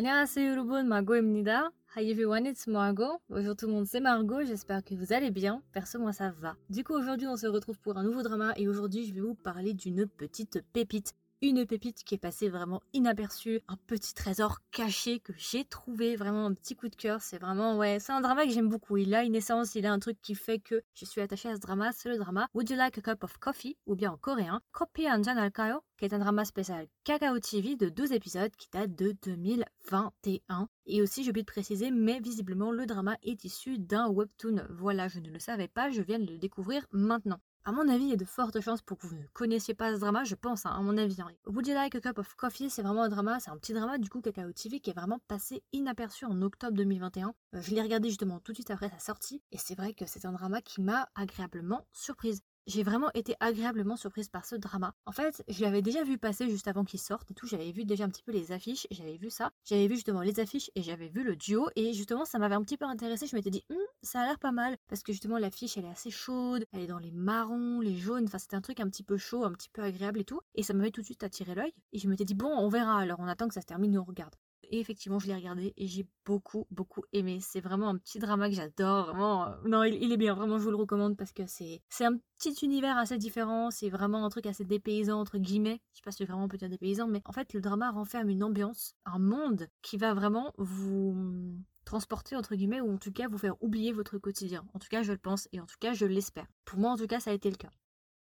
[0.00, 1.70] 안녕하세요 여러분, Margot입니다.
[1.96, 3.20] Hi everyone, it's Margot.
[3.28, 5.62] Bonjour tout le monde, c'est Margot, j'espère que vous allez bien.
[5.72, 6.56] Perso, moi ça va.
[6.68, 9.34] Du coup, aujourd'hui, on se retrouve pour un nouveau drama et aujourd'hui, je vais vous
[9.34, 15.19] parler d'une petite pépite une pépite qui est passée vraiment inaperçue, un petit trésor caché
[15.19, 17.21] que j'ai trouvé, vraiment un petit coup de cœur.
[17.21, 18.97] C'est vraiment, ouais, c'est un drama que j'aime beaucoup.
[18.97, 21.55] Il a une essence, il a un truc qui fait que je suis attachée à
[21.55, 21.91] ce drama.
[21.93, 23.77] C'est le drama Would You Like a Cup of Coffee?
[23.87, 27.89] ou bien en coréen Kopi Anjan Alkayo, qui est un drama spécial Kakao TV de
[27.89, 30.67] 12 épisodes qui date de 2021.
[30.85, 34.65] Et aussi, j'ai oublié de préciser, mais visiblement, le drama est issu d'un webtoon.
[34.69, 37.39] Voilà, je ne le savais pas, je viens de le découvrir maintenant.
[37.63, 39.93] À mon avis, il y a de fortes chances pour que vous ne connaissiez pas
[39.93, 41.21] ce drama, je pense, hein, à mon avis.
[41.21, 41.27] Hein.
[41.45, 43.99] Would You Like a Cup of Coffee, c'est vraiment un drama, c'est un petit drama
[43.99, 47.35] du coup Kakao TV qui est vraiment passé inaperçu en octobre 2021.
[47.53, 50.07] Euh, je l'ai regardé justement tout de suite après sa sortie, et c'est vrai que
[50.07, 54.93] c'est un drama qui m'a agréablement surprise j'ai vraiment été agréablement surprise par ce drama.
[55.05, 57.47] En fait, je l'avais déjà vu passer juste avant qu'il sorte et tout.
[57.47, 59.51] J'avais vu déjà un petit peu les affiches, j'avais vu ça.
[59.65, 61.69] J'avais vu justement les affiches et j'avais vu le duo.
[61.75, 63.27] Et justement, ça m'avait un petit peu intéressé.
[63.27, 64.77] Je m'étais dit, hm, ça a l'air pas mal.
[64.87, 66.65] Parce que justement, l'affiche, elle est assez chaude.
[66.71, 68.25] Elle est dans les marrons, les jaunes.
[68.25, 70.41] Enfin, c'était un truc un petit peu chaud, un petit peu agréable et tout.
[70.55, 71.73] Et ça m'avait tout de suite attiré l'œil.
[71.93, 73.19] Et je m'étais dit, bon, on verra alors.
[73.19, 74.35] On attend que ça se termine et on regarde.
[74.71, 77.39] Et effectivement, je l'ai regardé et j'ai beaucoup, beaucoup aimé.
[77.41, 79.09] C'est vraiment un petit drama que j'adore.
[79.09, 80.33] Euh, non, il, est bien.
[80.33, 83.69] Vraiment, je vous le recommande parce que c'est, c'est un petit univers assez différent.
[83.69, 85.81] C'est vraiment un truc assez dépaysant, entre guillemets.
[85.91, 88.29] Je sais pas si vraiment on peut dire dépaysant, mais en fait, le drama renferme
[88.29, 93.27] une ambiance, un monde qui va vraiment vous transporter entre guillemets ou en tout cas
[93.27, 94.63] vous faire oublier votre quotidien.
[94.73, 96.47] En tout cas, je le pense et en tout cas, je l'espère.
[96.63, 97.69] Pour moi, en tout cas, ça a été le cas.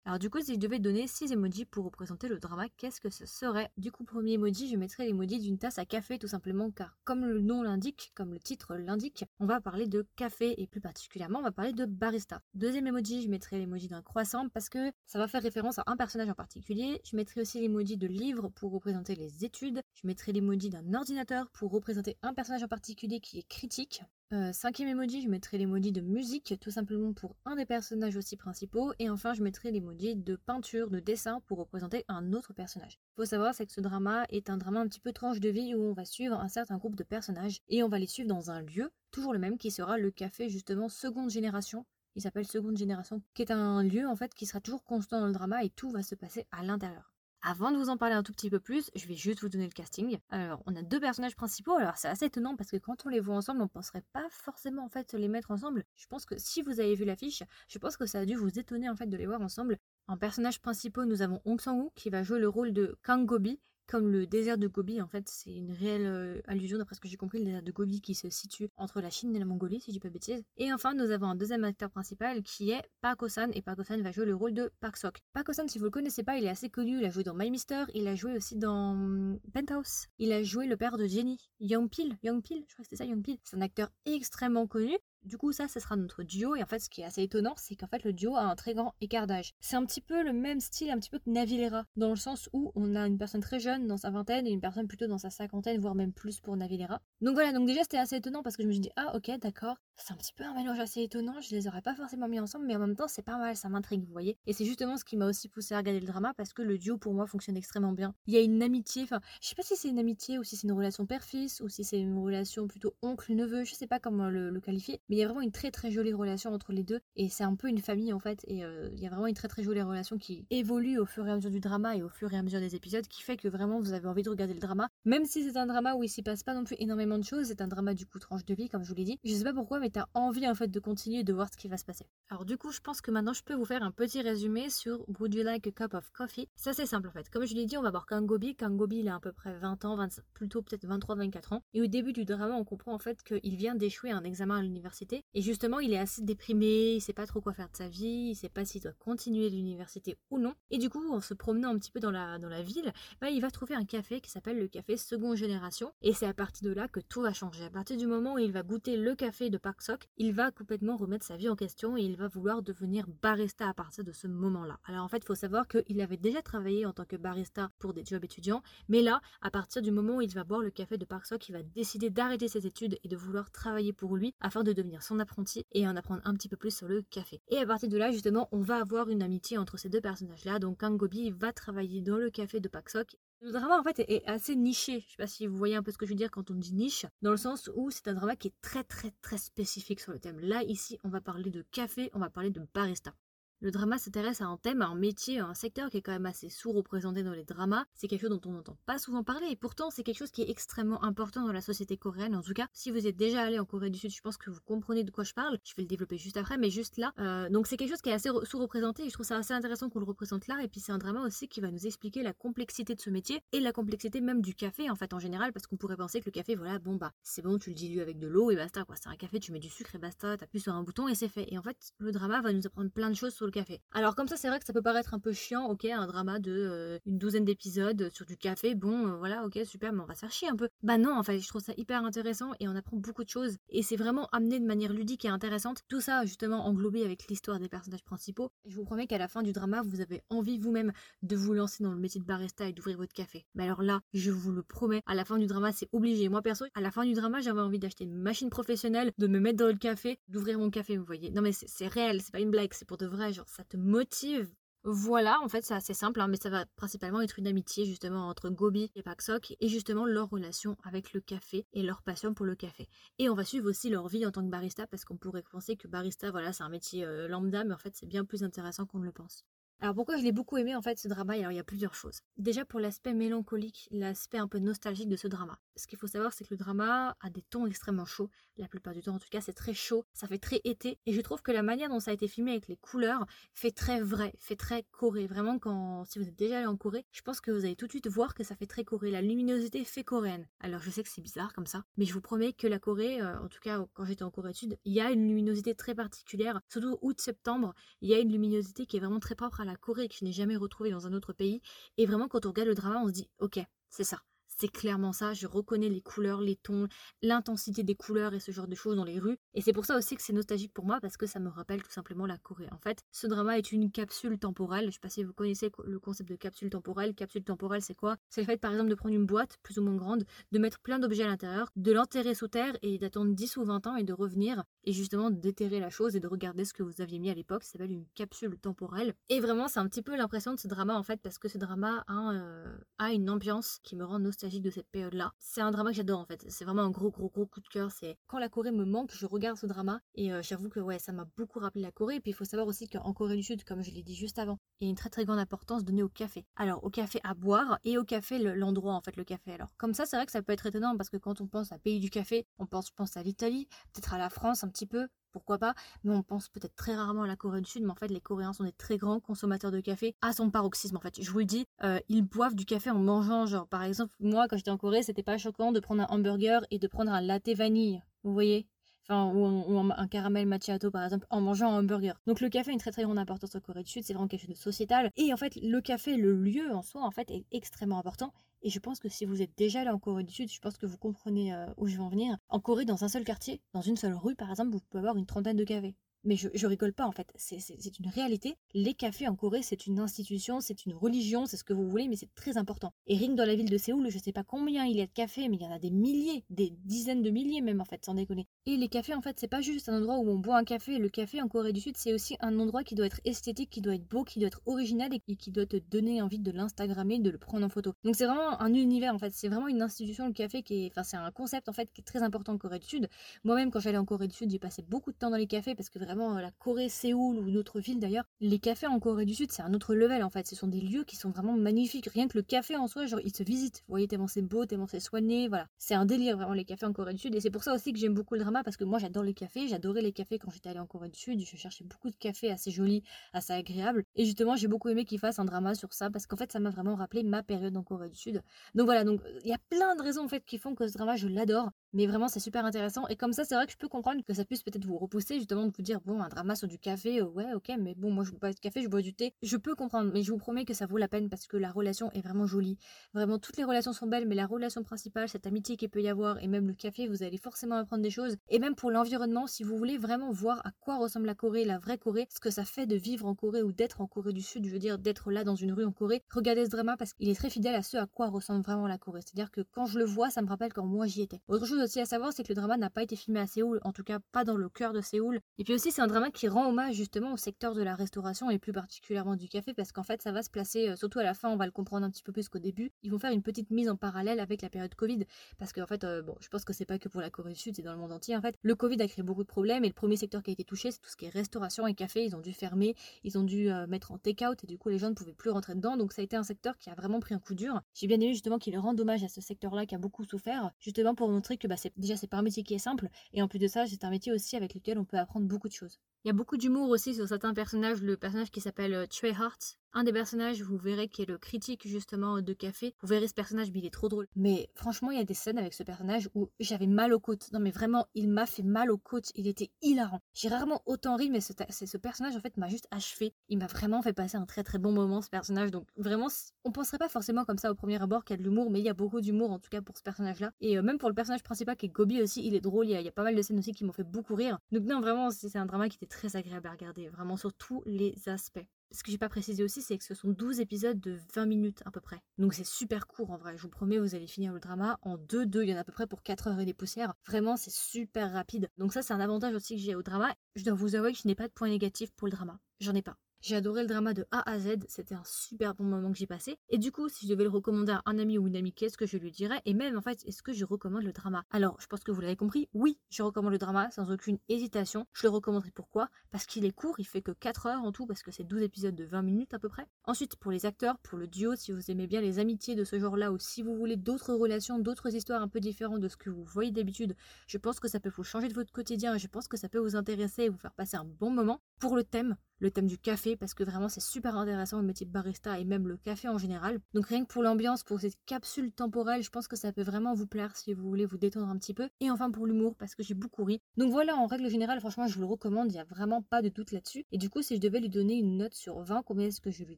[0.10, 3.12] Alors du coup, si je devais donner 6 emojis pour représenter le drama, qu'est-ce que
[3.12, 3.70] ce serait?
[3.78, 7.28] Du coup, premier emoji, je mettrais l'emoji d'une tasse à café tout simplement car comme
[7.28, 11.38] le nom l'indique, comme le titre l'indique, on va parler de café et plus particulièrement
[11.38, 12.42] on va parler de barista.
[12.56, 15.96] Deuxième emoji, je mettrais l'emoji d'un croissant parce que ça va faire référence à un
[15.96, 17.00] personnage en particulier.
[17.04, 19.84] Je mettrais aussi l'emoji de livre pour représenter les études.
[19.94, 24.02] Je mettrais l'emoji d'un ordinateur pour représenter un personnage en particulier qui est critique.
[24.32, 28.38] Euh, cinquième emoji, je mettrai l'emoji de musique, tout simplement pour un des personnages aussi
[28.38, 28.94] principaux.
[29.00, 33.00] Et enfin, je mettrai l'emoji de peinture, de dessin, pour représenter un autre personnage.
[33.16, 35.74] Faut savoir, c'est que ce drama est un drama un petit peu tranche de vie
[35.74, 38.52] où on va suivre un certain groupe de personnages et on va les suivre dans
[38.52, 41.88] un lieu, toujours le même, qui sera le café justement seconde génération.
[42.16, 45.28] Il s'appelle Seconde Génération, qui est un lieu en fait qui sera toujours constant dans
[45.28, 47.14] le drama et tout va se passer à l'intérieur.
[47.42, 49.66] Avant de vous en parler un tout petit peu plus, je vais juste vous donner
[49.66, 50.20] le casting.
[50.30, 51.74] Alors, on a deux personnages principaux.
[51.74, 54.28] Alors, c'est assez étonnant parce que quand on les voit ensemble, on ne penserait pas
[54.30, 55.86] forcément en fait les mettre ensemble.
[55.96, 58.60] Je pense que si vous avez vu l'affiche, je pense que ça a dû vous
[58.60, 59.78] étonner en fait de les voir ensemble.
[60.08, 63.62] En personnages principaux, nous avons Hong Sang-woo qui va jouer le rôle de Kang Gobi,
[63.90, 67.08] comme le désert de Gobi, en fait, c'est une réelle euh, allusion, d'après ce que
[67.08, 69.80] j'ai compris, le désert de Gobi qui se situe entre la Chine et la Mongolie,
[69.80, 70.44] si je dis pas de bêtises.
[70.58, 74.00] Et enfin, nous avons un deuxième acteur principal qui est Park Osan, et Park Osan
[74.02, 75.18] va jouer le rôle de Park Sok.
[75.34, 77.34] Park Osan, si vous le connaissez pas, il est assez connu, il a joué dans
[77.34, 81.08] My Mister, il a joué aussi dans hum, Penthouse, il a joué le père de
[81.08, 83.38] Jenny, Young Peel, Young Peel, je crois que c'était ça, Young Peel.
[83.44, 86.56] C'est un acteur extrêmement connu, du coup, ça, ce sera notre duo.
[86.56, 88.56] Et en fait, ce qui est assez étonnant, c'est qu'en fait, le duo a un
[88.56, 89.54] très grand écart d'âge.
[89.60, 92.50] C'est un petit peu le même style, un petit peu que Navilera, dans le sens
[92.54, 95.18] où on a une personne très jeune dans sa vingtaine et une personne plutôt dans
[95.18, 97.02] sa cinquantaine, voire même plus pour Navilera.
[97.22, 99.32] Donc voilà, donc déjà, c'était assez étonnant parce que je me suis dit, ah ok,
[99.40, 101.40] d'accord, c'est un petit peu un mélange assez étonnant.
[101.42, 103.70] Je les aurais pas forcément mis ensemble, mais en même temps, c'est pas mal, ça
[103.70, 104.38] m'intrigue, vous voyez.
[104.48, 106.78] Et c'est justement ce qui m'a aussi poussé à regarder le drama parce que le
[106.78, 108.14] duo, pour moi, fonctionne extrêmement bien.
[108.28, 110.56] Il y a une amitié, enfin, je sais pas si c'est une amitié ou si
[110.56, 114.30] c'est une relation père-fils ou si c'est une relation plutôt oncle-neveu, je sais pas comment
[114.30, 116.84] le, le qualifier, mais il y a vraiment une très très jolie relation entre les
[116.84, 118.40] deux et c'est un peu une famille en fait.
[118.48, 121.28] Et euh, il y a vraiment une très très jolie relation qui évolue au fur
[121.28, 123.36] et à mesure du drama et au fur et à mesure des épisodes qui fait
[123.36, 124.88] que vraiment vous avez envie de regarder le drama.
[125.06, 127.48] Même si c'est un drama où il s'y passe pas non plus énormément de choses
[127.48, 129.20] c'est un drama du coup tranche de vie comme je vous l'ai dit.
[129.24, 131.68] Je sais pas pourquoi mais t'as envie en fait de continuer de voir ce qui
[131.68, 132.06] va se passer.
[132.30, 135.04] Alors du coup je pense que maintenant je peux vous faire un petit résumé sur
[135.20, 136.48] Would You Like a Cup of Coffee?
[136.56, 137.30] Ça c'est simple en fait.
[137.30, 138.56] Comme je l'ai dit on va voir Kangobi.
[138.56, 141.64] Kangobi il a à peu près 20 ans 20, plutôt peut-être 23 24 ans.
[141.74, 144.62] Et au début du drama on comprend en fait qu'il vient d'échouer un examen à
[144.62, 144.99] l'université
[145.34, 148.30] et justement il est assez déprimé, il sait pas trop quoi faire de sa vie,
[148.32, 150.54] il sait pas s'il doit continuer l'université ou non.
[150.70, 152.92] Et du coup, en se promenant un petit peu dans la, ville,
[153.22, 155.92] bah, il va trouver un café qui s'appelle le café seconde génération.
[156.02, 157.64] Et c'est à partir de là que tout va changer.
[157.64, 160.52] À partir du moment où il va goûter le café de Park Sok, il va
[160.52, 164.12] complètement remettre sa vie en question et il va vouloir devenir barista à partir de
[164.12, 164.80] ce moment-là.
[164.86, 167.94] Alors en fait, il faut savoir qu'il avait déjà travaillé en tant que barista pour
[167.94, 170.98] des jobs étudiants, mais là, à partir du moment où il va boire le café
[170.98, 174.34] de Park Sok, il va décider d'arrêter ses études et de vouloir travailler pour lui
[174.40, 177.42] afin de devenir son apprenti et un apprendre un petit peu plus sur le café.
[177.50, 180.60] Et à partir de là, justement, on va avoir une amitié entre ces deux personnages-là.
[180.60, 183.16] Donc Kangobi va travailler dans le café de Paksok.
[183.42, 185.00] Le drama en fait est assez niché.
[185.06, 186.56] Je sais pas si vous voyez un peu ce que je veux dire quand on
[186.56, 190.02] dit niche, dans le sens où c'est un drama qui est très très très spécifique
[190.02, 190.40] sur le thème.
[190.40, 193.14] Là ici, on va parler de café, on va parler de barista.
[193.62, 196.14] Le drama s'intéresse à un thème, à un métier, à un secteur qui est quand
[196.14, 197.84] même assez sous-représenté dans les dramas.
[197.94, 200.44] C'est quelque chose dont on n'entend pas souvent parler et pourtant c'est quelque chose qui
[200.44, 202.38] est extrêmement important dans la société coréenne.
[202.38, 204.50] En tout cas, si vous êtes déjà allé en Corée du Sud, je pense que
[204.50, 205.60] vous comprenez de quoi je parle.
[205.66, 207.12] Je vais le développer juste après, mais juste là.
[207.20, 209.90] Euh, donc c'est quelque chose qui est assez sous-représenté et je trouve ça assez intéressant
[209.90, 210.64] qu'on le représente là.
[210.64, 213.42] Et puis c'est un drama aussi qui va nous expliquer la complexité de ce métier
[213.52, 216.28] et la complexité même du café en fait en général parce qu'on pourrait penser que
[216.28, 218.86] le café, voilà, bon bah c'est bon, tu le dilues avec de l'eau et basta
[218.86, 218.96] quoi.
[218.96, 221.28] C'est un café, tu mets du sucre et basta, t'appuies sur un bouton et c'est
[221.28, 221.52] fait.
[221.52, 223.82] Et en fait, le drama va nous apprendre plein de choses sur café.
[223.92, 226.40] Alors comme ça, c'est vrai que ça peut paraître un peu chiant, ok, un drama
[226.40, 230.06] de euh, une douzaine d'épisodes sur du café, bon, euh, voilà, ok, super, mais on
[230.06, 230.70] va se faire chier un peu.
[230.84, 233.58] Bah non, en fait, je trouve ça hyper intéressant et on apprend beaucoup de choses
[233.70, 235.82] et c'est vraiment amené de manière ludique et intéressante.
[235.88, 238.52] Tout ça justement englobé avec l'histoire des personnages principaux.
[238.66, 240.92] je vous promets qu'à la fin du drama, vous avez envie vous-même
[241.24, 243.46] de vous lancer dans le métier de barista et d'ouvrir votre café.
[243.56, 246.30] Mais alors là, je vous le promets, à la fin du drama, c'est obligé.
[246.30, 249.40] Moi perso, à la fin du drama, j'avais envie d'acheter une machine professionnelle, de me
[249.40, 251.32] mettre dans le café, d'ouvrir mon café, vous voyez.
[251.32, 254.50] Non mais c'est réel, c'est pas une blague, c'est pour de vrai, ça te motive
[254.84, 258.30] voilà, en fait, c'est assez simple, hein, mais ça va principalement être une amitié justement
[258.30, 262.46] entre Gobi et Paksok et justement leur relation avec le café et leur passion pour
[262.46, 262.88] le café.
[263.18, 265.76] Et on va suivre aussi leur vie en tant que barista parce qu'on pourrait penser
[265.76, 268.86] que barista, voilà, c'est un métier euh, lambda, mais en fait, c'est bien plus intéressant
[268.86, 269.44] qu'on ne le pense.
[269.82, 271.34] Alors pourquoi je l'ai beaucoup aimé en fait ce drama?
[271.34, 272.20] Alors il y a plusieurs choses.
[272.38, 275.58] Déjà pour l'aspect mélancolique, l'aspect un peu nostalgique de ce drama.
[275.80, 278.30] Ce qu'il faut savoir c'est que le drama a des tons extrêmement chauds.
[278.58, 281.00] La plupart du temps en tout cas c'est très chaud, ça fait très été.
[281.06, 283.72] Et je trouve que la manière dont ça a été filmé avec les couleurs fait
[283.72, 285.26] très vrai, fait très Corée.
[285.26, 287.86] Vraiment quand si vous êtes déjà allé en Corée, je pense que vous allez tout
[287.86, 289.12] de suite voir que ça fait très Corée.
[289.12, 290.48] La luminosité fait coréenne.
[290.60, 293.22] Alors je sais que c'est bizarre comme ça, mais je vous promets que la Corée,
[293.22, 295.76] euh, en tout cas quand j'étais en Corée du Sud, il y a une luminosité
[295.76, 296.60] très particulière.
[296.68, 300.10] Surtout août-septembre, il y a une luminosité qui est vraiment très propre à la Corée
[300.10, 301.62] que je n'ai jamais retrouvé dans un autre pays.
[301.98, 303.60] Et vraiment, quand on regarde le drama, on se dit, ok,
[303.90, 304.20] c'est ça
[304.60, 305.34] c'est clairement ça.
[305.34, 306.88] Je reconnais les couleurs, les tons,
[307.22, 309.38] l'intensité des couleurs et ce genre de choses dans les rues.
[309.54, 311.82] Et c'est pour ça aussi que c'est nostalgique pour moi parce que ça me rappelle
[311.82, 312.68] tout simplement la Corée.
[312.72, 314.88] En fait, ce drama est une capsule temporelle.
[314.88, 317.16] Je sais pas si vous connaissez le concept de capsule temporelle.
[317.16, 318.18] Capsule temporelle, c'est quoi?
[318.30, 320.80] C'est le fait par exemple de prendre une boîte plus ou moins grande, de mettre
[320.80, 324.04] plein d'objets à l'intérieur, de l'enterrer sous terre et d'attendre 10 ou 20 ans et
[324.04, 327.30] de revenir et justement déterrer la chose et de regarder ce que vous aviez mis
[327.30, 327.64] à l'époque.
[327.64, 329.14] Ça s'appelle une capsule temporelle.
[329.30, 331.58] Et vraiment, c'est un petit peu l'impression de ce drama en fait parce que ce
[331.58, 335.32] drama a, euh, a une ambiance qui me rend nostalgique de cette période-là.
[335.38, 336.44] C'est un drama que j'adore en fait.
[336.50, 337.92] C'est vraiment un gros gros gros coup de cœur.
[337.92, 340.98] C'est quand la Corée me manque, je regarde ce drama et euh, j'avoue que ouais,
[341.00, 342.16] ça m'a beaucoup rappelé la Corée.
[342.16, 344.40] Et puis il faut savoir aussi qu'en Corée du Sud, comme je l'ai dit juste
[344.40, 346.46] avant, il y a une très très grande importance donnée au café.
[346.56, 349.54] Alors au café à boire et au café l'endroit en fait le café.
[349.54, 351.72] Alors comme ça, c'est vrai que ça peut être étonnant parce que quand on pense
[351.72, 354.70] à pays du café, on pense je pense à l'Italie, peut-être à la France un
[354.70, 355.74] petit peu, pourquoi pas,
[356.04, 358.22] mais on pense peut-être très rarement à la Corée du Sud, mais en fait les
[358.22, 361.22] Coréens sont des très grands consommateurs de café à son paroxysme en fait.
[361.22, 364.48] Je vous le dis, euh, ils boivent du café en mangeant, genre par exemple moi
[364.48, 367.22] quand j'étais en Corée c'était pas choquant de prendre un hamburger et de prendre un
[367.22, 368.68] latte vanille, vous voyez?
[369.10, 372.20] Ou, un, caramel macchiato par exemple en mangeant un hamburger.
[372.28, 374.28] Donc le café a une très très grande importance en Corée du Sud, c'est vraiment
[374.28, 375.12] quelque chose de sociétal.
[375.18, 378.70] Et en fait le café, le lieu en soi en fait est extrêmement important et
[378.70, 380.86] je pense que si vous êtes déjà allé en Corée du Sud, je pense que
[380.86, 382.38] vous comprenez euh, où je veux en venir.
[382.50, 385.18] En Corée, dans un seul quartier, dans une seule rue par exemple, vous pouvez avoir
[385.18, 385.96] une trentaine de cafés.
[386.24, 388.56] Mais je, je rigole pas en fait, c'est une réalité.
[388.74, 392.08] Les cafés en Corée, c'est une institution, c'est une religion, c'est ce que vous voulez,
[392.08, 392.94] mais c'est très important.
[393.08, 395.06] Et rien que dans la ville de Séoul, je sais pas combien il y a
[395.06, 397.86] de cafés, mais il y en a des milliers, des dizaines de milliers même en
[397.86, 398.48] fait, sans déconner.
[398.66, 400.98] Et les cafés en fait, c'est pas juste un endroit où on boit un café.
[400.98, 403.82] Le café en Corée du Sud, c'est aussi un endroit qui doit être esthétique, qui
[403.82, 407.20] doit être beau, qui doit être original et qui doit te donner envie de l'instagrammer,
[407.20, 407.94] de le prendre en photo.
[408.04, 410.92] Donc c'est vraiment un univers en fait, c'est vraiment une institution le café qui est,
[410.92, 413.10] enfin c'est un concept en fait qui est très important en Corée du Sud.
[413.44, 415.76] Moi-même quand j'allais en Corée du Sud, j'ai passé beaucoup de temps dans les cafés
[415.76, 419.36] parce que vraiment la Corée Séoul ou d'autres villes d'ailleurs, les cafés en Corée du
[419.36, 420.48] Sud, c'est un autre level en fait.
[420.48, 422.08] Ce sont des lieux qui sont vraiment magnifiques.
[422.08, 423.84] Rien que le café en soi, genre, il se visite.
[423.88, 425.68] Vous voyez, tellement c'est beau, tellement c'est soigné, voilà.
[425.78, 427.36] C'est un délire vraiment les cafés en Corée du Sud.
[427.36, 429.36] Et c'est pour ça aussi que j'aime beaucoup le drama parce que moi j'adore les
[429.36, 429.68] cafés.
[429.68, 431.40] J'adorais les cafés quand j'étais allée en Corée du Sud.
[431.40, 434.04] Je cherchais beaucoup de cafés assez jolis, assez agréables.
[434.16, 436.60] Et justement, j'ai beaucoup aimé qu'il fasse un drama sur ça parce qu'en fait, ça
[436.60, 438.42] m'a vraiment rappelé ma période en Corée du Sud.
[438.74, 440.94] Donc voilà, donc il y a plein de raisons en fait qui font que ce
[440.94, 441.70] drama, je l'adore.
[441.94, 443.08] Mais vraiment, c'est super intéressant.
[443.08, 445.36] Et comme ça, c'est vrai que je peux comprendre que ça puisse peut-être vous repousser,
[445.36, 448.12] justement, de vous dire, bon, un drama sur du café, euh, ouais, ok, mais bon,
[448.12, 449.34] moi, je bois pas de café, je bois du thé.
[449.42, 451.72] Je peux comprendre, mais je vous promets que ça vaut la peine parce que la
[451.72, 452.78] relation est vraiment jolie.
[453.14, 456.10] Vraiment, toutes les relations sont belles, mais la relation principale, cette amitié qu'il peut y
[456.10, 458.38] avoir, et même le café, vous allez forcément apprendre des choses.
[458.50, 461.78] Et même pour l'environnement, si vous voulez vraiment voir à quoi ressemble la Corée, la
[461.78, 464.42] vraie Corée, ce que ça fait de vivre en Corée ou d'être en Corée du
[464.42, 467.14] Sud, je veux dire, d'être là dans une rue en Corée, regardez ce drama parce
[467.14, 469.22] qu'il est très fidèle à ce à quoi ressemble vraiment la Corée.
[469.22, 471.42] C'est-à-dire que quand je le vois, ça me rappelle quand moi j'y étais.
[471.48, 473.80] Autre chose aussi à savoir, c'est que le drama n'a pas été filmé à Séoul,
[473.84, 475.40] en tout cas pas dans le cœur de Séoul.
[475.58, 478.50] Et puis aussi, C'est un drama qui rend hommage justement au secteur de la restauration
[478.52, 481.24] et plus particulièrement du café parce qu'en fait, ça va se placer, euh, surtout à
[481.24, 482.92] la fin, on va le comprendre un petit peu plus qu'au début.
[483.02, 485.26] Ils vont faire une petite mise en parallèle avec la période Covid
[485.58, 487.60] parce qu'en fait, euh, bon, je pense que c'est pas que pour la Corée du
[487.60, 488.56] Sud, c'est dans le monde entier en fait.
[488.62, 490.92] Le Covid a créé beaucoup de problèmes et le premier secteur qui a été touché,
[490.92, 492.24] c'est tout ce qui est restauration et café.
[492.24, 495.00] Ils ont dû fermer, ils ont dû euh, mettre en take-out et du coup, les
[495.00, 495.98] gens ne pouvaient plus rentrer dedans.
[495.98, 497.82] Donc, ça a été un secteur qui a vraiment pris un coup dur.
[497.96, 501.16] J'ai bien aimé justement qu'il rende hommage à ce secteur-là qui a beaucoup souffert, justement
[501.16, 503.60] pour montrer que bah, déjà c'est pas un métier qui est simple et en plus
[503.60, 505.79] de ça, c'est un métier aussi avec lequel on peut apprendre beaucoup de
[506.24, 508.02] Il y a beaucoup d'humour aussi sur certains personnages.
[508.02, 511.38] Le personnage qui s'appelle euh, Trey Hart, un des personnages, vous verrez, qui est le
[511.38, 512.94] critique justement de café.
[513.02, 514.28] Vous verrez ce personnage, mais il est trop drôle.
[514.36, 517.52] Mais franchement, il y a des scènes avec ce personnage où j'avais mal aux côtes.
[517.54, 519.32] Non, mais vraiment, il m'a fait mal aux côtes.
[519.36, 520.22] Il était hilarant.
[520.34, 521.54] J'ai rarement autant ri, mais ce,
[521.98, 523.34] personnage, en fait, m'a juste achevé.
[523.48, 525.72] Il m'a vraiment fait passer un très très bon moment, ce personnage.
[525.72, 526.28] Donc vraiment,
[526.64, 528.80] on penserait pas forcément comme ça au premier abord qu'il y a de l'humour, mais
[528.80, 530.52] il y a beaucoup d'humour, en tout cas pour ce personnage-là.
[530.62, 532.88] Et euh, même pour le personnage principal qui est Gobi aussi, il est drôle.
[532.88, 534.36] Il y, a, il y a pas mal de scènes aussi qui m'ont fait beaucoup
[534.36, 534.60] rire.
[534.72, 537.10] Donc non, vraiment, c'est un drama qui était très agréable à regarder.
[537.10, 540.30] Vraiment sur tous les aspects ce que j'ai pas précisé aussi, c'est que ce sont
[540.30, 542.22] 12 épisodes de 20 minutes à peu près.
[542.38, 543.58] Donc c'est super court en vrai.
[543.58, 545.64] Je vous promets, vous allez finir le drama en 2-2.
[545.64, 547.14] Il y en a à peu près pour 4 heures et des poussières.
[547.26, 548.70] Vraiment, c'est super rapide.
[548.78, 550.34] Donc ça, c'est un avantage aussi que j'ai au drama.
[550.56, 552.60] Je dois vous avouer que je n'ai pas de point négatif pour le drama.
[552.80, 553.18] J'en ai pas.
[553.42, 556.28] J'ai adoré le drama de A à Z, c'était un super bon moment que j'ai
[556.28, 556.58] passé.
[556.68, 558.98] Et du coup, si je devais le recommander à un ami ou une amie, qu'est-ce
[558.98, 559.62] que je lui dirais?
[559.64, 561.46] Et même en fait, est-ce que je recommande le drama?
[561.50, 565.08] Alors, je pense que vous l'avez compris, oui, je recommande le drama sans aucune hésitation.
[565.14, 566.10] Je le recommanderai pourquoi?
[566.32, 568.62] Parce qu'il est court, il fait que 4 heures en tout, parce que c'est 12
[568.62, 569.88] épisodes de 20 minutes à peu près.
[570.04, 573.00] Ensuite, pour les acteurs, pour le duo, si vous aimez bien les amitiés de ce
[573.00, 576.30] genre-là, ou si vous voulez d'autres relations, d'autres histoires un peu différentes de ce que
[576.30, 577.16] vous voyez d'habitude,
[577.48, 579.70] je pense que ça peut vous changer de votre quotidien et je pense que ça
[579.70, 581.62] peut vous intéresser et vous faire passer un bon moment.
[581.80, 585.06] Pour le thème, le thème du café parce que vraiment c'est super intéressant le métier
[585.06, 586.80] de barista et même le café en général.
[586.94, 590.14] Donc rien que pour l'ambiance, pour cette capsule temporelle, je pense que ça peut vraiment
[590.14, 591.90] vous plaire si vous voulez vous détendre un petit peu.
[592.00, 593.62] Et enfin pour l'humour parce que j'ai beaucoup ri.
[593.78, 596.42] Donc voilà, en règle générale, franchement je vous le recommande, il n'y a vraiment pas
[596.42, 597.06] de doute là-dessus.
[597.12, 599.52] Et du coup si je devais lui donner une note sur 20, combien est-ce que
[599.52, 599.78] je lui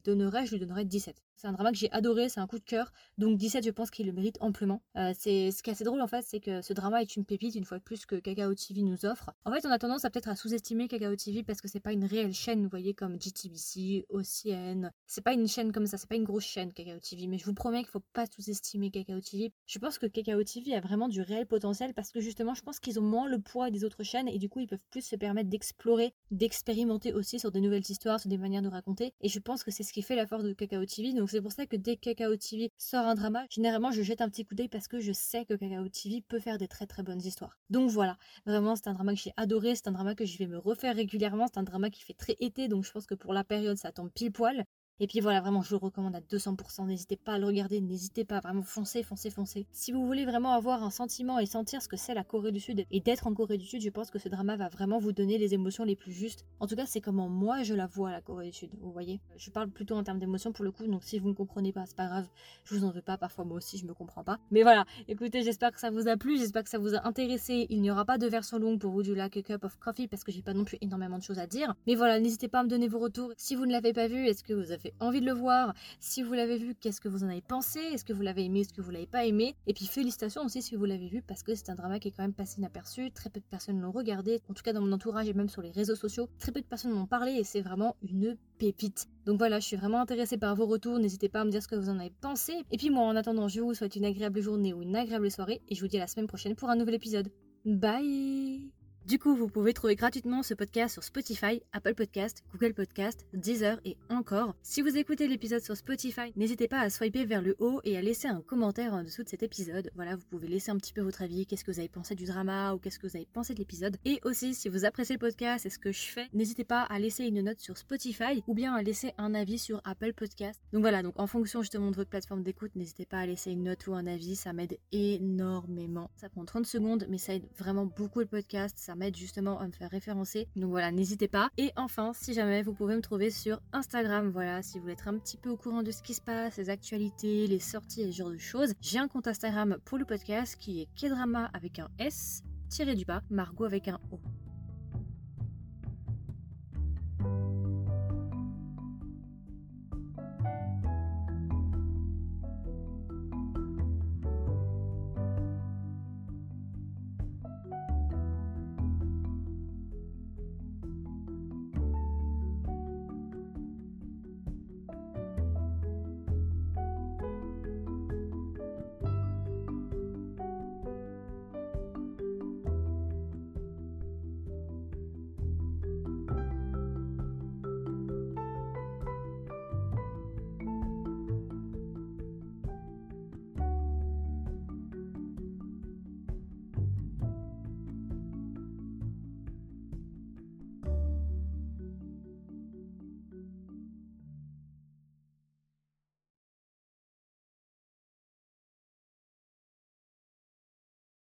[0.00, 0.46] donnerais?
[0.46, 1.22] Je lui donnerais 17.
[1.36, 2.92] C'est un drama que j'ai adoré, c'est un coup de cœur.
[3.18, 4.82] Donc 17 je pense qu'il le mérite amplement.
[4.96, 7.24] Euh, c'est ce qui est assez drôle en fait, c'est que ce drama est une
[7.24, 9.30] pépite une fois de plus que Kakao TV nous offre.
[9.44, 11.92] En fait on a tendance à peut-être à sous-estimer Kakao TV parce que c'est pas
[11.92, 14.90] une réelle chaîne, vous voyez, comme GTV BBC, OCN.
[15.06, 17.44] C'est pas une chaîne comme ça, c'est pas une grosse chaîne Kakao TV, mais je
[17.44, 19.52] vous promets qu'il faut pas sous-estimer Kakao TV.
[19.66, 22.80] Je pense que Kakao TV a vraiment du réel potentiel parce que justement, je pense
[22.80, 25.16] qu'ils ont moins le poids des autres chaînes et du coup, ils peuvent plus se
[25.16, 29.12] permettre d'explorer, d'expérimenter aussi sur de nouvelles histoires, sur des manières de raconter.
[29.20, 31.12] Et je pense que c'est ce qui fait la force de Kakao TV.
[31.12, 34.20] Donc c'est pour ça que dès que Kakao TV sort un drama, généralement, je jette
[34.20, 36.86] un petit coup d'œil parce que je sais que Kakao TV peut faire des très
[36.86, 37.58] très bonnes histoires.
[37.70, 40.46] Donc voilà, vraiment, c'est un drama que j'ai adoré, c'est un drama que je vais
[40.46, 43.31] me refaire régulièrement, c'est un drama qui fait très été, donc je pense que pour
[43.32, 44.64] la période, ça tombe pile poil.
[45.02, 46.86] Et puis voilà, vraiment, je le recommande à 200%.
[46.86, 49.66] N'hésitez pas à le regarder, n'hésitez pas, vraiment foncez, foncez, foncez.
[49.72, 52.60] Si vous voulez vraiment avoir un sentiment et sentir ce que c'est la Corée du
[52.60, 55.10] Sud et d'être en Corée du Sud, je pense que ce drama va vraiment vous
[55.10, 56.46] donner les émotions les plus justes.
[56.60, 59.20] En tout cas, c'est comment moi je la vois, la Corée du Sud, vous voyez.
[59.36, 61.84] Je parle plutôt en termes d'émotions pour le coup, donc si vous ne comprenez pas,
[61.84, 62.28] c'est pas grave,
[62.62, 64.38] je vous en veux pas, parfois moi aussi je me comprends pas.
[64.52, 67.66] Mais voilà, écoutez, j'espère que ça vous a plu, j'espère que ça vous a intéressé.
[67.70, 70.22] Il n'y aura pas de version longue pour vous du Like Cup of Coffee parce
[70.22, 71.74] que j'ai pas non plus énormément de choses à dire.
[71.88, 73.32] Mais voilà, n'hésitez pas à me donner vos retours.
[73.36, 76.22] Si vous ne l'avez pas vu, est-ce que vous avez envie de le voir si
[76.22, 77.78] vous l'avez vu, qu'est-ce que vous en avez pensé?
[77.78, 79.54] Est-ce que vous l'avez aimé Est-ce que vous l'avez pas aimé?
[79.66, 82.10] Et puis félicitations aussi si vous l'avez vu parce que c'est un drama qui est
[82.10, 83.10] quand même passé inaperçu.
[83.10, 84.40] Très peu de personnes l'ont regardé.
[84.48, 86.66] En tout cas dans mon entourage et même sur les réseaux sociaux, très peu de
[86.66, 89.06] personnes m'ont parlé et c'est vraiment une pépite.
[89.26, 90.98] Donc voilà, je suis vraiment intéressée par vos retours.
[90.98, 92.52] N'hésitez pas à me dire ce que vous en avez pensé.
[92.70, 95.62] Et puis moi, en attendant, je vous souhaite une agréable journée ou une agréable soirée
[95.68, 97.30] et je vous dis à la semaine prochaine pour un nouvel épisode.
[97.64, 103.26] Bye du coup, vous pouvez trouver gratuitement ce podcast sur Spotify, Apple Podcast, Google Podcast,
[103.34, 104.54] Deezer et encore.
[104.62, 108.02] Si vous écoutez l'épisode sur Spotify, n'hésitez pas à swiper vers le haut et à
[108.02, 109.90] laisser un commentaire en dessous de cet épisode.
[109.96, 112.26] Voilà, vous pouvez laisser un petit peu votre avis, qu'est-ce que vous avez pensé du
[112.26, 113.96] drama ou qu'est-ce que vous avez pensé de l'épisode.
[114.04, 116.98] Et aussi, si vous appréciez le podcast et ce que je fais, n'hésitez pas à
[117.00, 120.60] laisser une note sur Spotify ou bien à laisser un avis sur Apple Podcast.
[120.72, 123.64] Donc voilà, donc en fonction justement de votre plateforme d'écoute, n'hésitez pas à laisser une
[123.64, 126.10] note ou un avis, ça m'aide énormément.
[126.14, 129.72] Ça prend 30 secondes, mais ça aide vraiment beaucoup le podcast m'aide justement à me
[129.72, 130.48] faire référencer.
[130.56, 131.50] Donc voilà, n'hésitez pas.
[131.58, 135.08] Et enfin, si jamais vous pouvez me trouver sur Instagram, voilà, si vous voulez être
[135.08, 138.12] un petit peu au courant de ce qui se passe, les actualités, les sorties et
[138.12, 141.78] ce genre de choses, j'ai un compte Instagram pour le podcast qui est Kedrama avec
[141.78, 144.20] un S tiré du bas, Margot avec un O.